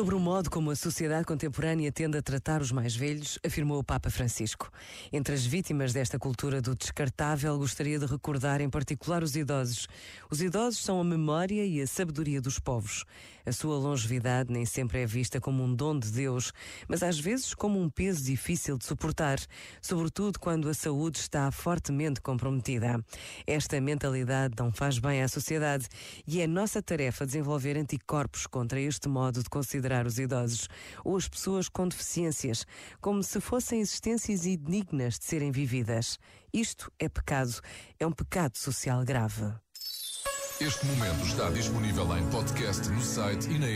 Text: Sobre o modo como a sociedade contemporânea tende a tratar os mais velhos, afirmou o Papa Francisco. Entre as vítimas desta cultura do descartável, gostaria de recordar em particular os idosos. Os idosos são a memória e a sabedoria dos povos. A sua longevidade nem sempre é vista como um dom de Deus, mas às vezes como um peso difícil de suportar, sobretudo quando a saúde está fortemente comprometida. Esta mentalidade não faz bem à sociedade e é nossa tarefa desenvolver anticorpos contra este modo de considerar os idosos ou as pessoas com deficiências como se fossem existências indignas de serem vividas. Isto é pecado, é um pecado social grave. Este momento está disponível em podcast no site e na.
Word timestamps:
Sobre 0.00 0.14
o 0.14 0.18
modo 0.18 0.48
como 0.48 0.70
a 0.70 0.74
sociedade 0.74 1.26
contemporânea 1.26 1.92
tende 1.92 2.16
a 2.16 2.22
tratar 2.22 2.62
os 2.62 2.72
mais 2.72 2.96
velhos, 2.96 3.38
afirmou 3.44 3.78
o 3.78 3.84
Papa 3.84 4.08
Francisco. 4.08 4.70
Entre 5.12 5.34
as 5.34 5.44
vítimas 5.44 5.92
desta 5.92 6.18
cultura 6.18 6.62
do 6.62 6.74
descartável, 6.74 7.58
gostaria 7.58 7.98
de 7.98 8.06
recordar 8.06 8.62
em 8.62 8.70
particular 8.70 9.22
os 9.22 9.36
idosos. 9.36 9.86
Os 10.30 10.40
idosos 10.40 10.82
são 10.82 10.98
a 11.02 11.04
memória 11.04 11.66
e 11.66 11.82
a 11.82 11.86
sabedoria 11.86 12.40
dos 12.40 12.58
povos. 12.58 13.04
A 13.44 13.52
sua 13.52 13.76
longevidade 13.76 14.50
nem 14.50 14.64
sempre 14.64 15.02
é 15.02 15.06
vista 15.06 15.40
como 15.40 15.62
um 15.62 15.74
dom 15.74 15.98
de 15.98 16.10
Deus, 16.10 16.52
mas 16.88 17.02
às 17.02 17.18
vezes 17.18 17.52
como 17.52 17.80
um 17.80 17.90
peso 17.90 18.22
difícil 18.22 18.78
de 18.78 18.84
suportar, 18.84 19.38
sobretudo 19.82 20.38
quando 20.38 20.68
a 20.68 20.74
saúde 20.74 21.18
está 21.18 21.50
fortemente 21.50 22.20
comprometida. 22.20 23.04
Esta 23.46 23.80
mentalidade 23.80 24.54
não 24.58 24.70
faz 24.70 24.98
bem 24.98 25.22
à 25.22 25.28
sociedade 25.28 25.88
e 26.26 26.40
é 26.40 26.46
nossa 26.46 26.80
tarefa 26.82 27.26
desenvolver 27.26 27.76
anticorpos 27.76 28.46
contra 28.46 28.80
este 28.80 29.08
modo 29.08 29.42
de 29.42 29.50
considerar 29.50 29.89
os 30.06 30.18
idosos 30.18 30.68
ou 31.04 31.16
as 31.16 31.28
pessoas 31.28 31.68
com 31.68 31.88
deficiências 31.88 32.64
como 33.00 33.22
se 33.22 33.40
fossem 33.40 33.80
existências 33.80 34.46
indignas 34.46 35.18
de 35.18 35.24
serem 35.24 35.50
vividas. 35.50 36.18
Isto 36.52 36.90
é 36.98 37.08
pecado, 37.08 37.60
é 37.98 38.06
um 38.06 38.12
pecado 38.12 38.56
social 38.56 39.04
grave. 39.04 39.52
Este 40.60 40.84
momento 40.86 41.24
está 41.24 41.48
disponível 41.50 42.16
em 42.18 42.26
podcast 42.30 42.88
no 42.90 43.00
site 43.00 43.48
e 43.48 43.58
na. 43.58 43.70